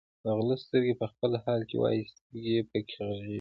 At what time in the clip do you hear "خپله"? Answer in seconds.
1.11-1.37